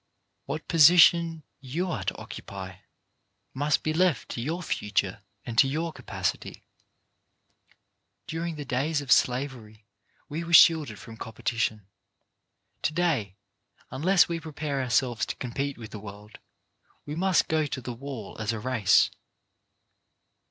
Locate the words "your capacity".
5.67-6.65